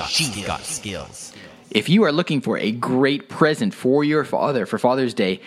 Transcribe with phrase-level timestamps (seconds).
[0.00, 0.46] got, She's skills.
[0.46, 1.32] got skills.
[1.70, 5.40] If you are looking for a great present for your father for Father's Day,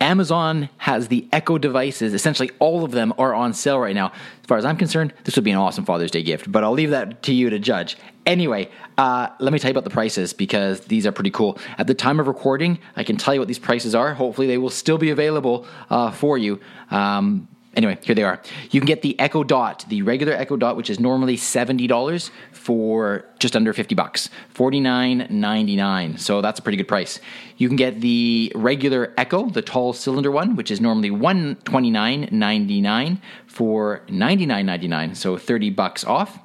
[0.00, 2.12] Amazon has the Echo devices.
[2.12, 4.08] Essentially, all of them are on sale right now.
[4.08, 6.72] As far as I'm concerned, this would be an awesome Father's Day gift, but I'll
[6.72, 7.96] leave that to you to judge.
[8.26, 11.58] Anyway, uh, let me tell you about the prices because these are pretty cool.
[11.78, 14.12] At the time of recording, I can tell you what these prices are.
[14.14, 16.60] Hopefully, they will still be available uh, for you.
[16.90, 18.40] Um, anyway, here they are.
[18.70, 22.30] You can get the Echo Dot, the regular Echo Dot, which is normally seventy dollars
[22.52, 26.18] for just under fifty bucks, forty nine ninety nine.
[26.18, 27.20] So that's a pretty good price.
[27.56, 31.90] You can get the regular Echo, the tall cylinder one, which is normally one twenty
[31.90, 35.14] nine ninety nine for ninety nine ninety nine.
[35.14, 36.38] So thirty bucks off.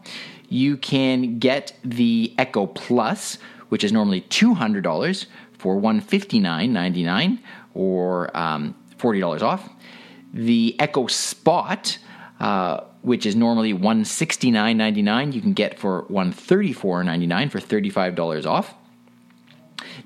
[0.48, 5.26] You can get the Echo Plus, which is normally two hundred dollars
[5.58, 7.40] for one fifty nine ninety nine,
[7.74, 9.70] or um, forty dollars off
[10.36, 11.98] the Echo Spot,
[12.42, 18.76] uh, which is normally $169.99, you can get for $134.99 for $35 off.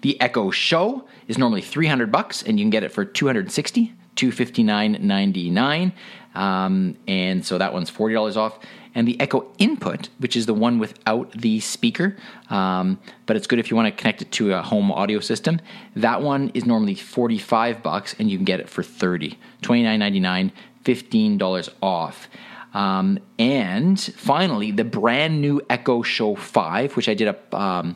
[0.01, 5.93] The Echo Show is normally 300 bucks, and you can get it for 260 259.99
[6.35, 8.59] um, and so that one's $40 off.
[8.95, 12.17] And the echo input which is the one without the speaker
[12.49, 15.61] um, but it's good if you want to connect it to a home audio system.
[15.95, 20.51] That one is normally 45 bucks and you can get it for 30 29.99
[20.83, 22.27] $15 off.
[22.73, 27.95] Um, and finally the brand new echo show 5 which i did a,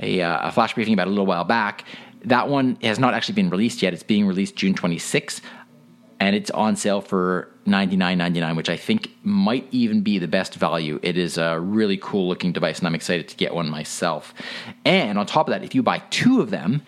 [0.00, 1.84] a, uh, a flash briefing about a little while back
[2.24, 3.92] that one has not actually been released yet.
[3.92, 5.40] It's being released June 26th,
[6.20, 10.98] and it's on sale for $99.99, which I think might even be the best value.
[11.02, 14.34] It is a really cool looking device, and I'm excited to get one myself.
[14.84, 16.82] And on top of that, if you buy two of them,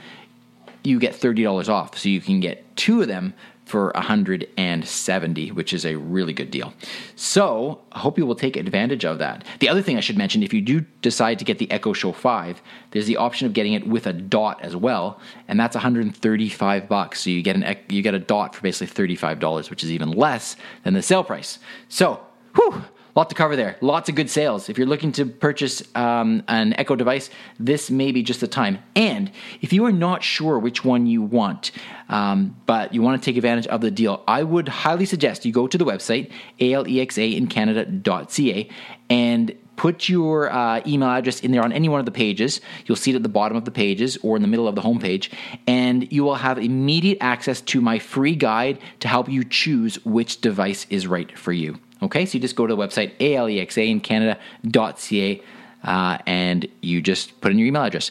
[0.83, 1.99] you get $30 off.
[1.99, 3.35] So you can get two of them
[3.71, 6.75] for 170, which is a really good deal.
[7.15, 9.45] So I hope you will take advantage of that.
[9.61, 12.11] The other thing I should mention, if you do decide to get the Echo Show
[12.11, 16.89] 5, there's the option of getting it with a dot as well, and that's 135
[16.89, 17.21] bucks.
[17.21, 20.57] So you get an you get a dot for basically $35, which is even less
[20.83, 21.61] than the sale price.
[21.89, 22.21] So,
[22.57, 22.83] whew,
[23.15, 23.77] lot to cover there.
[23.81, 24.69] Lots of good sales.
[24.69, 28.79] If you're looking to purchase um, an Echo device, this may be just the time.
[28.95, 31.73] And if you are not sure which one you want,
[32.09, 35.53] um, but you want to take advantage of the deal, I would highly suggest you
[35.53, 38.69] go to the website, alexaincanada.ca,
[39.09, 42.61] and put your uh, email address in there on any one of the pages.
[42.85, 44.83] You'll see it at the bottom of the pages or in the middle of the
[44.83, 45.33] homepage,
[45.67, 50.43] and you will have immediate access to my free guide to help you choose which
[50.43, 51.79] device is right for you.
[52.03, 55.43] Okay, so you just go to the website alexaincanada.ca
[55.85, 58.11] uh, and you just put in your email address.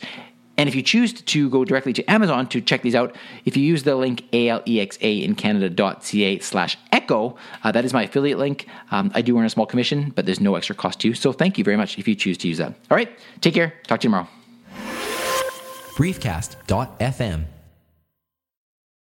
[0.57, 3.63] And if you choose to go directly to Amazon to check these out, if you
[3.63, 8.67] use the link alexaincanada.ca slash echo, uh, that is my affiliate link.
[8.91, 11.13] Um, I do earn a small commission, but there's no extra cost to you.
[11.13, 12.73] So thank you very much if you choose to use that.
[12.91, 13.73] All right, take care.
[13.87, 14.27] Talk to you tomorrow.
[15.95, 17.45] Briefcast.fm